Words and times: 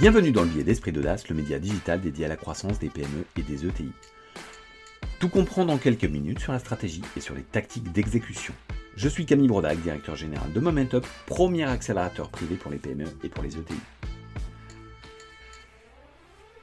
Bienvenue 0.00 0.32
dans 0.32 0.44
le 0.44 0.48
biais 0.48 0.64
d'Esprit 0.64 0.92
d'Audace, 0.92 1.28
le 1.28 1.36
média 1.36 1.58
digital 1.58 2.00
dédié 2.00 2.24
à 2.24 2.28
la 2.28 2.36
croissance 2.36 2.78
des 2.78 2.88
PME 2.88 3.26
et 3.36 3.42
des 3.42 3.66
ETI. 3.66 3.90
Tout 5.18 5.28
comprendre 5.28 5.74
en 5.74 5.76
quelques 5.76 6.06
minutes 6.06 6.38
sur 6.38 6.52
la 6.52 6.58
stratégie 6.58 7.02
et 7.18 7.20
sur 7.20 7.34
les 7.34 7.42
tactiques 7.42 7.92
d'exécution. 7.92 8.54
Je 8.96 9.10
suis 9.10 9.26
Camille 9.26 9.48
Brodac, 9.48 9.78
directeur 9.82 10.16
général 10.16 10.54
de 10.54 10.58
Momentup, 10.58 11.06
premier 11.26 11.64
accélérateur 11.64 12.30
privé 12.30 12.54
pour 12.54 12.70
les 12.70 12.78
PME 12.78 13.04
et 13.22 13.28
pour 13.28 13.44
les 13.44 13.58
ETI. 13.58 13.74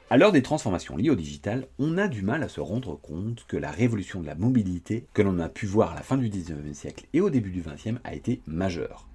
À 0.09 0.17
l'heure 0.17 0.31
des 0.31 0.41
transformations 0.41 0.97
liées 0.97 1.11
au 1.11 1.15
digital, 1.15 1.67
on 1.77 1.99
a 1.99 2.07
du 2.07 2.23
mal 2.23 2.41
à 2.41 2.49
se 2.49 2.59
rendre 2.59 2.99
compte 2.99 3.45
que 3.47 3.57
la 3.57 3.69
révolution 3.69 4.19
de 4.19 4.25
la 4.25 4.33
mobilité 4.33 5.05
que 5.13 5.21
l'on 5.21 5.37
a 5.37 5.47
pu 5.47 5.67
voir 5.67 5.91
à 5.91 5.95
la 5.95 6.01
fin 6.01 6.17
du 6.17 6.27
19e 6.27 6.73
siècle 6.73 7.05
et 7.13 7.21
au 7.21 7.29
début 7.29 7.51
du 7.51 7.61
20e 7.61 7.99
a 8.03 8.15
été 8.15 8.41
majeure. 8.47 9.07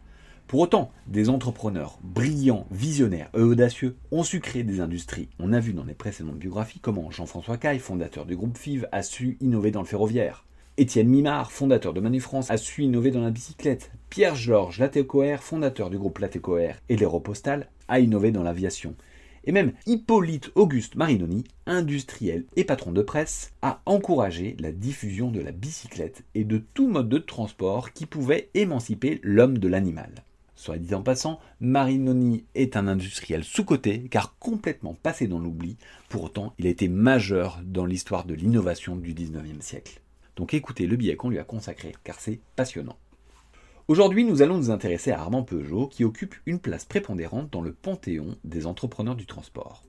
Pour 0.47 0.61
autant, 0.61 0.93
des 1.07 1.31
entrepreneurs 1.31 1.99
brillants, 2.03 2.67
visionnaires 2.71 3.31
et 3.35 3.41
audacieux 3.41 3.97
ont 4.11 4.23
su 4.23 4.41
créer 4.41 4.65
des 4.65 4.81
industries. 4.81 5.29
On 5.39 5.53
a 5.53 5.61
vu 5.61 5.73
dans 5.73 5.85
les 5.85 5.95
précédentes 5.95 6.39
biographies 6.39 6.81
comment 6.81 7.11
Jean-François 7.11 7.57
Caille, 7.57 7.79
fondateur 7.79 8.27
du 8.27 8.37
groupe 8.37 8.59
FIV, 8.59 8.87
a 8.93 9.03
su 9.03 9.39
innover 9.41 9.71
dans 9.71 9.81
le 9.81 9.87
ferroviaire. 9.87 10.45
Étienne 10.79 11.09
Mimard, 11.09 11.53
fondateur 11.53 11.93
de 11.93 12.01
Manu 12.01 12.21
France, 12.21 12.51
a 12.51 12.57
su 12.57 12.83
innover 12.83 13.11
dans 13.11 13.23
la 13.23 13.31
bicyclette. 13.31 13.93
Pierre-Georges 14.11 14.79
Latécoère, 14.79 15.43
fondateur 15.43 15.91
du 15.91 15.99
groupe 15.99 16.19
Latécoère 16.19 16.81
et 16.89 16.97
l'Aéropostale, 16.97 17.69
a 17.89 18.01
innové 18.01 18.31
dans 18.31 18.43
l'aviation. 18.43 18.95
Et 19.45 19.53
même 19.53 19.73
Hippolyte 19.87 20.51
Auguste 20.55 20.95
Marinoni, 20.95 21.45
industriel 21.67 22.45
et 22.57 22.65
patron 22.65 22.93
de 22.93 23.03
presse, 23.03 23.53
a 23.61 23.83
encouragé 23.87 24.57
la 24.61 24.71
diffusion 24.71 25.31
de 25.31 25.41
la 25.41 25.53
bicyclette 25.53 26.25
et 26.35 26.45
de 26.45 26.59
tout 26.59 26.89
mode 26.89 27.09
de 27.09 27.19
transport 27.19 27.93
qui 27.93 28.07
pouvait 28.07 28.51
émanciper 28.55 29.21
l'homme 29.23 29.59
de 29.59 29.69
l'animal. 29.69 30.13
Soit 30.63 30.79
dit 30.79 30.95
en 30.95 31.03
passant, 31.03 31.41
Marinoni 31.59 32.45
est 32.55 32.77
un 32.77 32.87
industriel 32.87 33.43
sous-coté 33.43 34.07
car 34.09 34.37
complètement 34.39 34.95
passé 34.95 35.27
dans 35.27 35.41
l'oubli. 35.41 35.77
Pour 36.09 36.23
autant, 36.23 36.55
il 36.57 36.69
a 36.69 36.71
été 36.71 36.87
majeur 36.87 37.59
dans 37.65 37.85
l'histoire 37.85 38.25
de 38.25 38.35
l'innovation 38.35 38.95
du 38.95 39.13
19e 39.13 39.61
siècle. 39.61 40.01
Donc 40.37 40.55
écoutez 40.55 40.87
le 40.87 40.95
billet 40.95 41.17
qu'on 41.17 41.31
lui 41.31 41.41
a 41.41 41.43
consacré 41.43 41.97
car 42.05 42.21
c'est 42.21 42.39
passionnant. 42.55 42.97
Aujourd'hui, 43.89 44.23
nous 44.23 44.41
allons 44.41 44.57
nous 44.57 44.71
intéresser 44.71 45.11
à 45.11 45.19
Armand 45.19 45.43
Peugeot 45.43 45.89
qui 45.89 46.05
occupe 46.05 46.37
une 46.47 46.61
place 46.61 46.85
prépondérante 46.85 47.51
dans 47.51 47.61
le 47.61 47.73
panthéon 47.73 48.37
des 48.45 48.65
entrepreneurs 48.67 49.17
du 49.17 49.27
transport. 49.27 49.83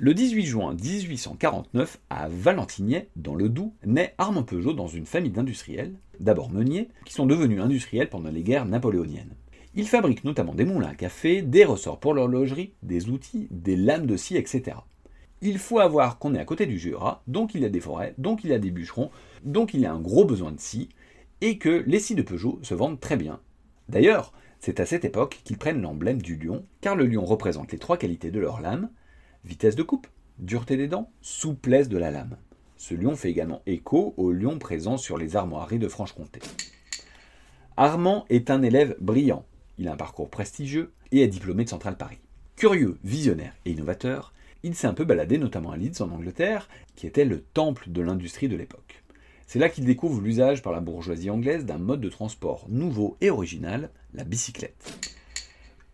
Le 0.00 0.14
18 0.14 0.46
juin 0.46 0.74
1849, 0.74 1.98
à 2.08 2.28
Valentigney, 2.28 3.08
dans 3.16 3.34
le 3.34 3.48
Doubs, 3.48 3.72
naît 3.84 4.14
Armand 4.16 4.44
Peugeot 4.44 4.72
dans 4.72 4.86
une 4.86 5.06
famille 5.06 5.32
d'industriels, 5.32 5.96
d'abord 6.20 6.52
meuniers, 6.52 6.86
qui 7.04 7.12
sont 7.12 7.26
devenus 7.26 7.60
industriels 7.60 8.08
pendant 8.08 8.30
les 8.30 8.44
guerres 8.44 8.66
napoléoniennes. 8.66 9.34
Il 9.74 9.88
fabrique 9.88 10.22
notamment 10.22 10.54
des 10.54 10.64
moulins 10.64 10.90
à 10.90 10.94
café, 10.94 11.42
des 11.42 11.64
ressorts 11.64 11.98
pour 11.98 12.14
l'horlogerie, 12.14 12.74
des 12.84 13.08
outils, 13.08 13.48
des 13.50 13.74
lames 13.74 14.06
de 14.06 14.16
scie, 14.16 14.36
etc. 14.36 14.76
Il 15.40 15.58
faut 15.58 15.80
avoir 15.80 16.20
qu'on 16.20 16.36
est 16.36 16.40
à 16.40 16.44
côté 16.44 16.66
du 16.66 16.78
Jura, 16.78 17.24
donc 17.26 17.56
il 17.56 17.62
y 17.62 17.66
a 17.66 17.68
des 17.68 17.80
forêts, 17.80 18.14
donc 18.18 18.44
il 18.44 18.50
y 18.50 18.54
a 18.54 18.60
des 18.60 18.70
bûcherons, 18.70 19.10
donc 19.42 19.74
il 19.74 19.80
y 19.80 19.86
a 19.86 19.92
un 19.92 20.00
gros 20.00 20.24
besoin 20.24 20.52
de 20.52 20.60
scie, 20.60 20.90
et 21.40 21.58
que 21.58 21.82
les 21.88 21.98
scies 21.98 22.14
de 22.14 22.22
Peugeot 22.22 22.60
se 22.62 22.74
vendent 22.74 23.00
très 23.00 23.16
bien. 23.16 23.40
D'ailleurs, 23.88 24.32
c'est 24.60 24.78
à 24.78 24.86
cette 24.86 25.04
époque 25.04 25.40
qu'ils 25.42 25.58
prennent 25.58 25.82
l'emblème 25.82 26.22
du 26.22 26.36
lion, 26.36 26.64
car 26.82 26.94
le 26.94 27.06
lion 27.06 27.24
représente 27.24 27.72
les 27.72 27.78
trois 27.78 27.96
qualités 27.96 28.30
de 28.30 28.38
leur 28.38 28.60
lame, 28.60 28.90
vitesse 29.44 29.76
de 29.76 29.82
coupe, 29.82 30.06
dureté 30.38 30.76
des 30.76 30.88
dents, 30.88 31.10
souplesse 31.20 31.88
de 31.88 31.98
la 31.98 32.10
lame. 32.10 32.36
Ce 32.76 32.94
lion 32.94 33.16
fait 33.16 33.30
également 33.30 33.62
écho 33.66 34.14
au 34.16 34.30
lion 34.30 34.58
présent 34.58 34.96
sur 34.96 35.18
les 35.18 35.36
armoiries 35.36 35.78
de 35.78 35.88
Franche-Comté. 35.88 36.40
Armand 37.76 38.24
est 38.28 38.50
un 38.50 38.62
élève 38.62 38.96
brillant. 39.00 39.44
Il 39.78 39.88
a 39.88 39.92
un 39.92 39.96
parcours 39.96 40.30
prestigieux 40.30 40.92
et 41.12 41.22
est 41.22 41.28
diplômé 41.28 41.64
de 41.64 41.70
Centrale 41.70 41.96
Paris. 41.96 42.18
Curieux, 42.56 42.98
visionnaire 43.04 43.54
et 43.64 43.70
innovateur, 43.70 44.32
il 44.64 44.74
s'est 44.74 44.88
un 44.88 44.94
peu 44.94 45.04
baladé 45.04 45.38
notamment 45.38 45.70
à 45.70 45.76
Leeds 45.76 46.02
en 46.02 46.10
Angleterre, 46.10 46.68
qui 46.96 47.06
était 47.06 47.24
le 47.24 47.40
temple 47.40 47.90
de 47.90 48.02
l'industrie 48.02 48.48
de 48.48 48.56
l'époque. 48.56 49.02
C'est 49.46 49.58
là 49.58 49.68
qu'il 49.68 49.84
découvre 49.84 50.20
l'usage 50.20 50.62
par 50.62 50.72
la 50.72 50.80
bourgeoisie 50.80 51.30
anglaise 51.30 51.64
d'un 51.64 51.78
mode 51.78 52.00
de 52.00 52.08
transport 52.08 52.66
nouveau 52.68 53.16
et 53.20 53.30
original, 53.30 53.90
la 54.12 54.24
bicyclette. 54.24 55.14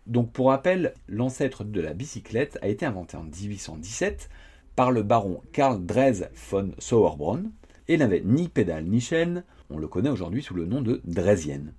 Donc 0.06 0.32
pour 0.32 0.48
rappel, 0.48 0.94
l'ancêtre 1.08 1.64
de 1.64 1.80
la 1.80 1.94
bicyclette 1.94 2.58
a 2.60 2.68
été 2.68 2.84
inventé 2.84 3.16
en 3.16 3.24
1817 3.24 4.28
par 4.76 4.90
le 4.90 5.02
baron 5.02 5.40
Karl 5.52 5.84
Dres 5.84 6.28
von 6.50 6.72
Sauerbrunn 6.78 7.50
et 7.88 7.96
n'avait 7.96 8.22
ni 8.24 8.48
pédale 8.48 8.84
ni 8.84 9.00
chaîne, 9.00 9.44
on 9.70 9.78
le 9.78 9.88
connaît 9.88 10.10
aujourd'hui 10.10 10.42
sous 10.42 10.54
le 10.54 10.66
nom 10.66 10.82
de 10.82 11.00
Dresienne. 11.04 11.72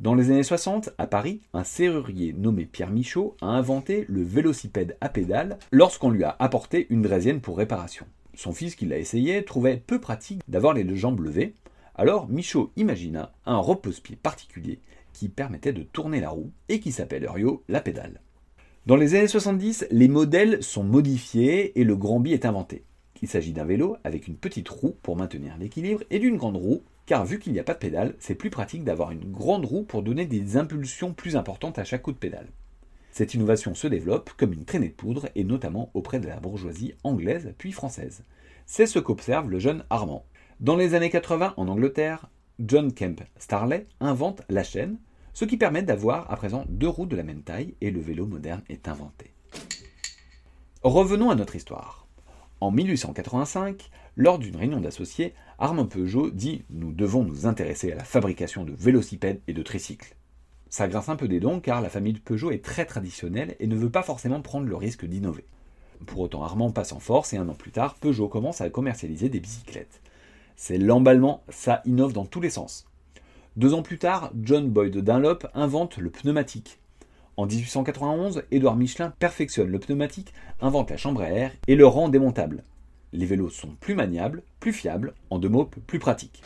Dans 0.00 0.14
les 0.14 0.30
années 0.30 0.44
60, 0.44 0.90
à 0.98 1.06
Paris, 1.06 1.40
un 1.52 1.64
serrurier 1.64 2.32
nommé 2.32 2.66
Pierre 2.66 2.90
Michaud 2.90 3.36
a 3.40 3.46
inventé 3.46 4.04
le 4.08 4.22
vélocipède 4.22 4.96
à 5.00 5.08
pédale 5.08 5.58
lorsqu'on 5.72 6.10
lui 6.10 6.24
a 6.24 6.36
apporté 6.38 6.86
une 6.90 7.02
Dresienne 7.02 7.40
pour 7.40 7.58
réparation. 7.58 8.06
Son 8.34 8.52
fils 8.52 8.76
qui 8.76 8.86
l'a 8.86 8.98
essayé 8.98 9.44
trouvait 9.44 9.82
peu 9.84 10.00
pratique 10.00 10.40
d'avoir 10.46 10.72
les 10.72 10.96
jambes 10.96 11.20
levées, 11.20 11.54
alors 11.96 12.28
Michaud 12.28 12.70
imagina 12.76 13.32
un 13.44 13.58
repose-pied 13.58 14.14
particulier 14.14 14.78
qui 15.18 15.28
permettait 15.28 15.72
de 15.72 15.82
tourner 15.82 16.20
la 16.20 16.30
roue 16.30 16.52
et 16.68 16.78
qui 16.78 16.92
s'appelle 16.92 17.28
Rio 17.28 17.64
la 17.68 17.80
pédale. 17.80 18.20
Dans 18.86 18.94
les 18.94 19.16
années 19.16 19.26
70, 19.26 19.88
les 19.90 20.06
modèles 20.06 20.62
sont 20.62 20.84
modifiés 20.84 21.78
et 21.78 21.82
le 21.82 21.96
Grand 21.96 22.20
Bi 22.20 22.34
est 22.34 22.46
inventé. 22.46 22.84
Il 23.20 23.26
s'agit 23.26 23.52
d'un 23.52 23.64
vélo 23.64 23.96
avec 24.04 24.28
une 24.28 24.36
petite 24.36 24.68
roue 24.68 24.96
pour 25.02 25.16
maintenir 25.16 25.56
l'équilibre 25.58 26.04
et 26.10 26.20
d'une 26.20 26.36
grande 26.36 26.56
roue, 26.56 26.84
car 27.04 27.26
vu 27.26 27.40
qu'il 27.40 27.52
n'y 27.52 27.58
a 27.58 27.64
pas 27.64 27.74
de 27.74 27.80
pédale, 27.80 28.14
c'est 28.20 28.36
plus 28.36 28.48
pratique 28.48 28.84
d'avoir 28.84 29.10
une 29.10 29.32
grande 29.32 29.64
roue 29.64 29.82
pour 29.82 30.04
donner 30.04 30.24
des 30.24 30.56
impulsions 30.56 31.14
plus 31.14 31.34
importantes 31.34 31.80
à 31.80 31.84
chaque 31.84 32.02
coup 32.02 32.12
de 32.12 32.16
pédale. 32.16 32.46
Cette 33.10 33.34
innovation 33.34 33.74
se 33.74 33.88
développe 33.88 34.30
comme 34.36 34.52
une 34.52 34.64
traînée 34.64 34.90
de 34.90 34.94
poudre 34.94 35.28
et 35.34 35.42
notamment 35.42 35.90
auprès 35.94 36.20
de 36.20 36.28
la 36.28 36.38
bourgeoisie 36.38 36.94
anglaise 37.02 37.54
puis 37.58 37.72
française. 37.72 38.22
C'est 38.66 38.86
ce 38.86 39.00
qu'observe 39.00 39.50
le 39.50 39.58
jeune 39.58 39.82
Armand. 39.90 40.24
Dans 40.60 40.76
les 40.76 40.94
années 40.94 41.10
80 41.10 41.54
en 41.56 41.66
Angleterre, 41.66 42.28
John 42.60 42.92
Kemp 42.92 43.20
Starley 43.36 43.86
invente 44.00 44.42
la 44.48 44.62
chaîne, 44.62 44.98
ce 45.38 45.44
qui 45.44 45.56
permet 45.56 45.84
d'avoir 45.84 46.28
à 46.32 46.36
présent 46.36 46.64
deux 46.68 46.88
roues 46.88 47.06
de 47.06 47.14
la 47.14 47.22
même 47.22 47.42
taille 47.42 47.76
et 47.80 47.92
le 47.92 48.00
vélo 48.00 48.26
moderne 48.26 48.64
est 48.68 48.88
inventé. 48.88 49.30
Revenons 50.82 51.30
à 51.30 51.36
notre 51.36 51.54
histoire. 51.54 52.08
En 52.60 52.72
1885, 52.72 53.88
lors 54.16 54.40
d'une 54.40 54.56
réunion 54.56 54.80
d'associés, 54.80 55.34
Armand 55.60 55.86
Peugeot 55.86 56.30
dit 56.30 56.64
Nous 56.70 56.90
devons 56.90 57.22
nous 57.22 57.46
intéresser 57.46 57.92
à 57.92 57.94
la 57.94 58.02
fabrication 58.02 58.64
de 58.64 58.72
vélocipèdes 58.72 59.40
et 59.46 59.52
de 59.52 59.62
tricycles. 59.62 60.16
Ça 60.70 60.88
grince 60.88 61.08
un 61.08 61.14
peu 61.14 61.28
des 61.28 61.38
dons 61.38 61.60
car 61.60 61.82
la 61.82 61.88
famille 61.88 62.14
de 62.14 62.18
Peugeot 62.18 62.50
est 62.50 62.64
très 62.64 62.84
traditionnelle 62.84 63.54
et 63.60 63.68
ne 63.68 63.76
veut 63.76 63.90
pas 63.90 64.02
forcément 64.02 64.42
prendre 64.42 64.66
le 64.66 64.74
risque 64.74 65.04
d'innover. 65.04 65.44
Pour 66.04 66.18
autant, 66.18 66.42
Armand 66.42 66.72
passe 66.72 66.90
en 66.90 66.98
force 66.98 67.32
et 67.32 67.36
un 67.36 67.48
an 67.48 67.54
plus 67.54 67.70
tard, 67.70 67.94
Peugeot 67.94 68.26
commence 68.26 68.60
à 68.60 68.70
commercialiser 68.70 69.28
des 69.28 69.38
bicyclettes. 69.38 70.00
C'est 70.56 70.78
l'emballement, 70.78 71.44
ça 71.48 71.80
innove 71.84 72.12
dans 72.12 72.26
tous 72.26 72.40
les 72.40 72.50
sens. 72.50 72.87
Deux 73.58 73.74
ans 73.74 73.82
plus 73.82 73.98
tard, 73.98 74.30
John 74.40 74.70
Boyd 74.70 74.96
Dunlop 74.96 75.48
invente 75.52 75.96
le 75.98 76.10
pneumatique. 76.10 76.78
En 77.36 77.44
1891, 77.44 78.44
Édouard 78.52 78.76
Michelin 78.76 79.12
perfectionne 79.18 79.68
le 79.68 79.80
pneumatique, 79.80 80.32
invente 80.60 80.92
la 80.92 80.96
chambre 80.96 81.22
à 81.22 81.30
air 81.30 81.50
et 81.66 81.74
le 81.74 81.84
rend 81.84 82.08
démontable. 82.08 82.62
Les 83.12 83.26
vélos 83.26 83.50
sont 83.50 83.74
plus 83.80 83.96
maniables, 83.96 84.44
plus 84.60 84.72
fiables, 84.72 85.12
en 85.30 85.40
deux 85.40 85.48
mots, 85.48 85.68
plus 85.88 85.98
pratiques. 85.98 86.40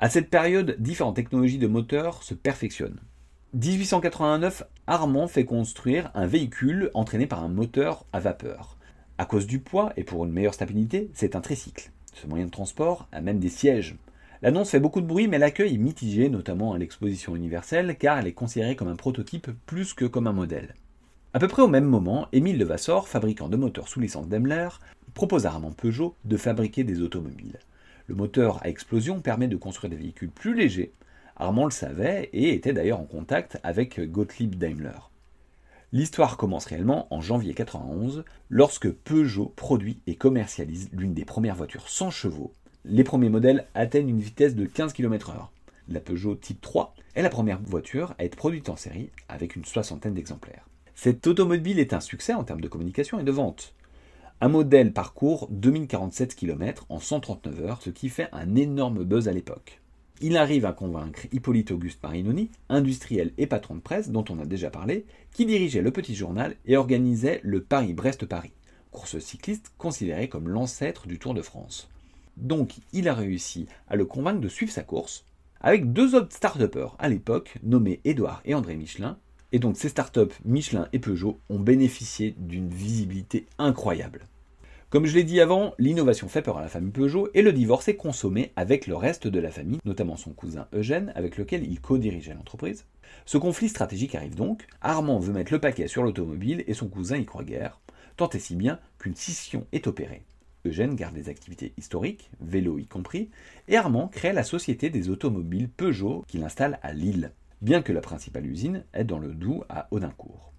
À 0.00 0.10
cette 0.10 0.30
période, 0.30 0.74
différentes 0.80 1.14
technologies 1.14 1.58
de 1.58 1.68
moteur 1.68 2.24
se 2.24 2.34
perfectionnent. 2.34 2.98
1889, 3.54 4.64
Armand 4.88 5.28
fait 5.28 5.44
construire 5.44 6.10
un 6.14 6.26
véhicule 6.26 6.90
entraîné 6.92 7.28
par 7.28 7.40
un 7.44 7.48
moteur 7.48 8.04
à 8.12 8.18
vapeur. 8.18 8.78
À 9.16 9.26
cause 9.26 9.46
du 9.46 9.60
poids 9.60 9.92
et 9.96 10.02
pour 10.02 10.24
une 10.24 10.32
meilleure 10.32 10.54
stabilité, 10.54 11.12
c'est 11.14 11.36
un 11.36 11.40
tricycle. 11.40 11.92
Ce 12.14 12.26
moyen 12.26 12.46
de 12.46 12.50
transport 12.50 13.06
a 13.12 13.20
même 13.20 13.38
des 13.38 13.48
sièges. 13.48 13.94
L'annonce 14.42 14.70
fait 14.70 14.80
beaucoup 14.80 15.00
de 15.00 15.06
bruit, 15.06 15.28
mais 15.28 15.38
l'accueil 15.38 15.76
est 15.76 15.78
mitigé, 15.78 16.28
notamment 16.28 16.72
à 16.72 16.78
l'exposition 16.78 17.36
universelle, 17.36 17.96
car 17.96 18.18
elle 18.18 18.26
est 18.26 18.32
considérée 18.32 18.74
comme 18.74 18.88
un 18.88 18.96
prototype 18.96 19.48
plus 19.66 19.94
que 19.94 20.04
comme 20.04 20.26
un 20.26 20.32
modèle. 20.32 20.74
À 21.32 21.38
peu 21.38 21.46
près 21.46 21.62
au 21.62 21.68
même 21.68 21.84
moment, 21.84 22.26
Émile 22.32 22.58
Levasseur, 22.58 23.06
fabricant 23.06 23.48
de 23.48 23.56
moteurs 23.56 23.86
sous 23.86 24.00
licence 24.00 24.26
Daimler, 24.26 24.68
propose 25.14 25.46
à 25.46 25.50
Armand 25.50 25.70
Peugeot 25.70 26.16
de 26.24 26.36
fabriquer 26.36 26.82
des 26.82 27.02
automobiles. 27.02 27.60
Le 28.08 28.16
moteur 28.16 28.60
à 28.64 28.68
explosion 28.68 29.20
permet 29.20 29.46
de 29.46 29.56
construire 29.56 29.90
des 29.90 29.96
véhicules 29.96 30.30
plus 30.30 30.54
légers. 30.54 30.92
Armand 31.36 31.66
le 31.66 31.70
savait 31.70 32.28
et 32.32 32.52
était 32.52 32.72
d'ailleurs 32.72 32.98
en 32.98 33.04
contact 33.04 33.60
avec 33.62 34.00
Gottlieb 34.10 34.56
Daimler. 34.56 35.08
L'histoire 35.92 36.36
commence 36.36 36.64
réellement 36.64 37.06
en 37.14 37.20
janvier 37.20 37.54
91, 37.54 38.24
lorsque 38.48 38.90
Peugeot 38.90 39.52
produit 39.54 40.00
et 40.08 40.16
commercialise 40.16 40.88
l'une 40.92 41.14
des 41.14 41.24
premières 41.24 41.54
voitures 41.54 41.88
sans 41.88 42.10
chevaux 42.10 42.52
les 42.84 43.04
premiers 43.04 43.28
modèles 43.28 43.66
atteignent 43.74 44.08
une 44.08 44.20
vitesse 44.20 44.56
de 44.56 44.66
15 44.66 44.92
km/h. 44.92 45.48
La 45.88 46.00
Peugeot 46.00 46.34
Type 46.34 46.60
3 46.60 46.94
est 47.14 47.22
la 47.22 47.28
première 47.28 47.60
voiture 47.62 48.14
à 48.18 48.24
être 48.24 48.36
produite 48.36 48.68
en 48.68 48.76
série 48.76 49.10
avec 49.28 49.54
une 49.54 49.64
soixantaine 49.64 50.14
d'exemplaires. 50.14 50.68
Cette 50.94 51.26
automobile 51.26 51.78
est 51.78 51.92
un 51.92 52.00
succès 52.00 52.34
en 52.34 52.44
termes 52.44 52.60
de 52.60 52.68
communication 52.68 53.20
et 53.20 53.24
de 53.24 53.30
vente. 53.30 53.74
Un 54.40 54.48
modèle 54.48 54.92
parcourt 54.92 55.48
2047 55.50 56.34
km 56.34 56.86
en 56.88 56.98
139 56.98 57.60
heures, 57.60 57.82
ce 57.82 57.90
qui 57.90 58.08
fait 58.08 58.28
un 58.32 58.56
énorme 58.56 59.04
buzz 59.04 59.28
à 59.28 59.32
l'époque. 59.32 59.80
il 60.20 60.36
arrive 60.36 60.66
à 60.66 60.72
convaincre 60.72 61.26
Hippolyte 61.32 61.72
Auguste 61.72 62.02
Marinoni, 62.02 62.50
industriel 62.68 63.32
et 63.38 63.46
patron 63.46 63.76
de 63.76 63.80
presse 63.80 64.10
dont 64.10 64.24
on 64.28 64.38
a 64.38 64.44
déjà 64.44 64.70
parlé, 64.70 65.04
qui 65.32 65.46
dirigeait 65.46 65.82
le 65.82 65.90
petit 65.90 66.14
journal 66.14 66.56
et 66.64 66.76
organisait 66.76 67.40
le 67.42 67.62
Paris-Brest-Paris, 67.62 68.52
course 68.92 69.18
cycliste 69.18 69.72
considérée 69.78 70.28
comme 70.28 70.48
l'ancêtre 70.48 71.08
du 71.08 71.18
Tour 71.18 71.34
de 71.34 71.42
France. 71.42 71.88
Donc 72.36 72.76
il 72.92 73.08
a 73.08 73.14
réussi 73.14 73.66
à 73.88 73.96
le 73.96 74.04
convaincre 74.04 74.40
de 74.40 74.48
suivre 74.48 74.72
sa 74.72 74.82
course, 74.82 75.26
avec 75.60 75.92
deux 75.92 76.14
autres 76.14 76.34
start 76.34 76.60
à 76.98 77.08
l'époque, 77.08 77.58
nommés 77.62 78.00
Édouard 78.04 78.42
et 78.44 78.54
André 78.54 78.76
Michelin, 78.76 79.18
et 79.52 79.58
donc 79.58 79.76
ces 79.76 79.90
startups 79.90 80.34
Michelin 80.44 80.88
et 80.92 80.98
Peugeot 80.98 81.38
ont 81.50 81.60
bénéficié 81.60 82.34
d'une 82.38 82.68
visibilité 82.68 83.46
incroyable. 83.58 84.26
Comme 84.90 85.06
je 85.06 85.14
l'ai 85.14 85.24
dit 85.24 85.40
avant, 85.40 85.72
l'innovation 85.78 86.28
fait 86.28 86.42
peur 86.42 86.58
à 86.58 86.60
la 86.60 86.68
famille 86.68 86.90
Peugeot 86.90 87.28
et 87.32 87.40
le 87.40 87.52
divorce 87.52 87.88
est 87.88 87.96
consommé 87.96 88.52
avec 88.56 88.86
le 88.86 88.94
reste 88.94 89.26
de 89.26 89.40
la 89.40 89.50
famille, 89.50 89.80
notamment 89.84 90.16
son 90.16 90.32
cousin 90.32 90.66
Eugène, 90.74 91.12
avec 91.14 91.38
lequel 91.38 91.64
il 91.64 91.80
co-dirigeait 91.80 92.34
l'entreprise. 92.34 92.84
Ce 93.24 93.38
conflit 93.38 93.68
stratégique 93.68 94.14
arrive 94.14 94.34
donc, 94.34 94.66
Armand 94.80 95.18
veut 95.18 95.32
mettre 95.32 95.52
le 95.52 95.60
paquet 95.60 95.88
sur 95.88 96.02
l'automobile 96.02 96.64
et 96.66 96.74
son 96.74 96.88
cousin 96.88 97.16
y 97.16 97.24
croit 97.24 97.44
guère, 97.44 97.80
tant 98.16 98.28
et 98.30 98.38
si 98.38 98.54
bien 98.54 98.80
qu'une 98.98 99.16
scission 99.16 99.66
est 99.72 99.86
opérée. 99.86 100.24
Eugène 100.64 100.94
garde 100.94 101.14
des 101.14 101.28
activités 101.28 101.72
historiques, 101.76 102.30
vélo 102.40 102.78
y 102.78 102.86
compris, 102.86 103.30
et 103.68 103.76
Armand 103.76 104.08
crée 104.08 104.32
la 104.32 104.44
société 104.44 104.90
des 104.90 105.08
automobiles 105.08 105.68
Peugeot 105.68 106.24
qu'il 106.28 106.44
installe 106.44 106.78
à 106.82 106.92
Lille, 106.92 107.32
bien 107.60 107.82
que 107.82 107.92
la 107.92 108.00
principale 108.00 108.46
usine 108.46 108.84
est 108.92 109.04
dans 109.04 109.18
le 109.18 109.34
Doubs 109.34 109.64
à 109.68 109.88
Audincourt. 109.90 110.52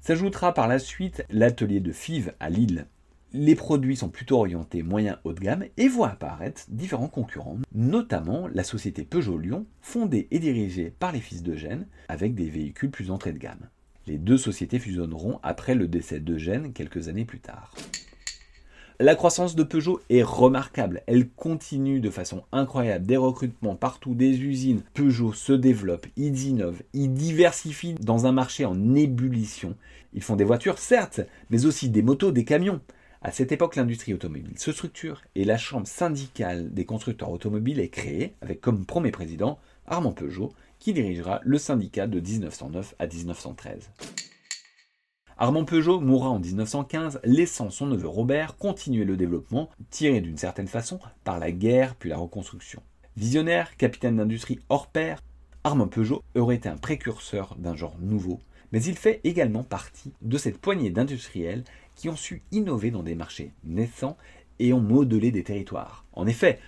S'ajoutera 0.00 0.54
par 0.54 0.68
la 0.68 0.78
suite 0.78 1.24
l'atelier 1.30 1.80
de 1.80 1.92
Fives 1.92 2.34
à 2.40 2.50
Lille, 2.50 2.86
les 3.36 3.56
produits 3.56 3.96
sont 3.96 4.10
plutôt 4.10 4.38
orientés 4.38 4.84
moyen 4.84 5.18
haut 5.24 5.32
de 5.32 5.40
gamme 5.40 5.64
et 5.76 5.88
voient 5.88 6.10
apparaître 6.10 6.66
différents 6.68 7.08
concurrents, 7.08 7.58
notamment 7.74 8.46
la 8.46 8.62
société 8.62 9.02
Peugeot 9.02 9.38
Lyon, 9.38 9.66
fondée 9.80 10.28
et 10.30 10.38
dirigée 10.38 10.94
par 10.96 11.10
les 11.10 11.18
fils 11.18 11.42
d'Eugène, 11.42 11.88
avec 12.08 12.36
des 12.36 12.48
véhicules 12.48 12.92
plus 12.92 13.10
entrée 13.10 13.32
de 13.32 13.38
gamme. 13.38 13.68
Les 14.06 14.18
deux 14.18 14.38
sociétés 14.38 14.78
fusionneront 14.78 15.40
après 15.42 15.74
le 15.74 15.88
décès 15.88 16.20
d'Eugène 16.20 16.72
quelques 16.72 17.08
années 17.08 17.24
plus 17.24 17.40
tard. 17.40 17.74
La 19.00 19.16
croissance 19.16 19.56
de 19.56 19.64
Peugeot 19.64 20.00
est 20.08 20.22
remarquable. 20.22 21.02
Elle 21.08 21.28
continue 21.28 21.98
de 21.98 22.10
façon 22.10 22.44
incroyable. 22.52 23.06
Des 23.06 23.16
recrutements 23.16 23.74
partout, 23.74 24.14
des 24.14 24.38
usines. 24.38 24.82
Peugeot 24.94 25.32
se 25.32 25.52
développe, 25.52 26.06
ils 26.16 26.46
innovent, 26.46 26.82
ils 26.92 27.12
diversifient 27.12 27.94
dans 27.94 28.26
un 28.26 28.32
marché 28.32 28.64
en 28.64 28.94
ébullition. 28.94 29.74
Ils 30.12 30.22
font 30.22 30.36
des 30.36 30.44
voitures, 30.44 30.78
certes, 30.78 31.22
mais 31.50 31.66
aussi 31.66 31.88
des 31.88 32.02
motos, 32.02 32.30
des 32.30 32.44
camions. 32.44 32.80
À 33.20 33.32
cette 33.32 33.50
époque, 33.50 33.74
l'industrie 33.74 34.14
automobile 34.14 34.56
se 34.58 34.70
structure 34.70 35.22
et 35.34 35.44
la 35.44 35.58
chambre 35.58 35.88
syndicale 35.88 36.72
des 36.72 36.84
constructeurs 36.84 37.30
automobiles 37.30 37.80
est 37.80 37.88
créée 37.88 38.34
avec 38.42 38.60
comme 38.60 38.86
premier 38.86 39.10
président 39.10 39.58
Armand 39.88 40.12
Peugeot 40.12 40.52
qui 40.78 40.92
dirigera 40.92 41.40
le 41.42 41.58
syndicat 41.58 42.06
de 42.06 42.20
1909 42.20 42.94
à 43.00 43.08
1913. 43.08 43.90
Armand 45.36 45.64
Peugeot 45.64 46.00
mourra 46.00 46.28
en 46.28 46.38
1915, 46.38 47.20
laissant 47.24 47.68
son 47.68 47.86
neveu 47.86 48.06
Robert 48.06 48.56
continuer 48.56 49.04
le 49.04 49.16
développement, 49.16 49.68
tiré 49.90 50.20
d'une 50.20 50.38
certaine 50.38 50.68
façon 50.68 51.00
par 51.24 51.40
la 51.40 51.50
guerre 51.50 51.96
puis 51.96 52.08
la 52.08 52.16
reconstruction. 52.16 52.80
Visionnaire, 53.16 53.76
capitaine 53.76 54.16
d'industrie 54.16 54.60
hors 54.68 54.86
pair, 54.86 55.20
Armand 55.64 55.88
Peugeot 55.88 56.22
aurait 56.36 56.54
été 56.54 56.68
un 56.68 56.76
précurseur 56.76 57.56
d'un 57.58 57.74
genre 57.74 57.96
nouveau, 58.00 58.38
mais 58.70 58.80
il 58.84 58.96
fait 58.96 59.20
également 59.24 59.64
partie 59.64 60.12
de 60.22 60.38
cette 60.38 60.58
poignée 60.58 60.90
d'industriels 60.90 61.64
qui 61.96 62.08
ont 62.08 62.16
su 62.16 62.42
innover 62.52 62.92
dans 62.92 63.02
des 63.02 63.16
marchés 63.16 63.50
naissants 63.64 64.16
et 64.60 64.72
ont 64.72 64.80
modelé 64.80 65.32
des 65.32 65.42
territoires. 65.42 66.04
En 66.12 66.28
effet, 66.28 66.60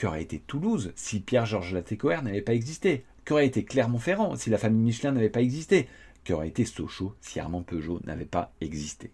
qu'aurait 0.00 0.22
été 0.22 0.38
Toulouse 0.38 0.92
si 0.96 1.20
Pierre-Georges 1.20 1.74
Latécoère 1.74 2.22
n'avait 2.22 2.40
pas 2.40 2.54
existé? 2.54 3.04
Qu'aurait 3.26 3.46
été 3.46 3.64
Clermont-Ferrand 3.64 4.36
si 4.36 4.48
la 4.48 4.58
famille 4.58 4.82
Michelin 4.82 5.12
n'avait 5.12 5.28
pas 5.28 5.42
existé? 5.42 5.88
Qu'aurait 6.26 6.48
été 6.48 6.64
Sochaux 6.64 7.14
si 7.20 7.38
Armand 7.38 7.62
Peugeot 7.62 8.00
n'avait 8.04 8.24
pas 8.24 8.52
existé 8.60 9.12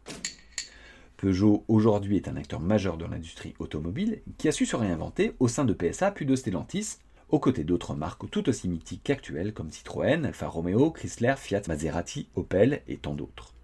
Peugeot 1.17 1.65
aujourd'hui 1.69 2.17
est 2.17 2.29
un 2.29 2.37
acteur 2.37 2.61
majeur 2.61 2.97
de 2.97 3.05
l'industrie 3.05 3.55
automobile 3.59 4.23
qui 4.39 4.49
a 4.49 4.53
su 4.53 4.65
se 4.65 4.77
réinventer 4.77 5.35
au 5.39 5.49
sein 5.49 5.65
de 5.65 5.75
PSA 5.75 6.13
puis 6.13 6.25
de 6.25 6.35
Stellantis, 6.35 6.97
aux 7.29 7.39
côtés 7.39 7.65
d'autres 7.65 7.95
marques 7.95 8.31
tout 8.31 8.49
aussi 8.49 8.69
mythiques 8.69 9.03
qu'actuelles 9.05 9.53
comme 9.53 9.71
Citroën, 9.71 10.25
Alfa 10.25 10.49
Romeo, 10.49 10.91
Chrysler, 10.91 11.35
Fiat, 11.37 11.63
Maserati, 11.69 12.29
Opel 12.37 12.83
et 12.89 12.97
tant 12.97 13.15
d'autres. 13.15 13.55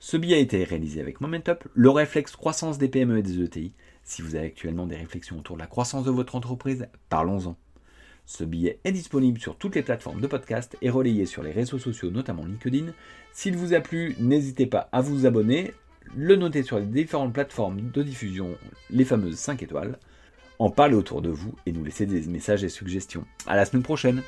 Ce 0.00 0.16
billet 0.16 0.36
a 0.36 0.40
été 0.40 0.64
réalisé 0.64 1.00
avec 1.00 1.20
Momentup, 1.20 1.64
le 1.72 1.88
réflexe 1.88 2.36
croissance 2.36 2.76
des 2.76 2.88
PME 2.88 3.18
et 3.18 3.22
des 3.22 3.40
ETI. 3.40 3.72
Si 4.02 4.20
vous 4.20 4.34
avez 4.34 4.48
actuellement 4.48 4.86
des 4.86 4.96
réflexions 4.96 5.38
autour 5.38 5.56
de 5.56 5.62
la 5.62 5.68
croissance 5.68 6.04
de 6.04 6.10
votre 6.10 6.34
entreprise, 6.34 6.88
parlons-en. 7.08 7.56
Ce 8.24 8.44
billet 8.44 8.78
est 8.84 8.92
disponible 8.92 9.40
sur 9.40 9.56
toutes 9.56 9.74
les 9.74 9.82
plateformes 9.82 10.20
de 10.20 10.26
podcast 10.26 10.76
et 10.80 10.90
relayé 10.90 11.26
sur 11.26 11.42
les 11.42 11.50
réseaux 11.50 11.78
sociaux, 11.78 12.10
notamment 12.10 12.44
LinkedIn. 12.44 12.92
S'il 13.32 13.56
vous 13.56 13.74
a 13.74 13.80
plu, 13.80 14.14
n'hésitez 14.18 14.66
pas 14.66 14.88
à 14.92 15.00
vous 15.00 15.26
abonner, 15.26 15.72
le 16.16 16.36
noter 16.36 16.62
sur 16.62 16.78
les 16.78 16.86
différentes 16.86 17.32
plateformes 17.32 17.90
de 17.90 18.02
diffusion, 18.02 18.56
les 18.90 19.04
fameuses 19.04 19.36
5 19.36 19.62
étoiles, 19.62 19.98
en 20.58 20.70
parler 20.70 20.94
autour 20.94 21.22
de 21.22 21.30
vous 21.30 21.54
et 21.66 21.72
nous 21.72 21.84
laisser 21.84 22.06
des 22.06 22.26
messages 22.28 22.64
et 22.64 22.68
suggestions. 22.68 23.24
À 23.46 23.56
la 23.56 23.64
semaine 23.64 23.82
prochaine! 23.82 24.22